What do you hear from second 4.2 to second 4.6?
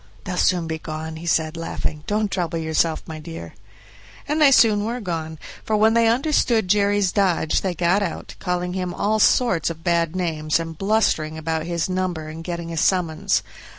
And they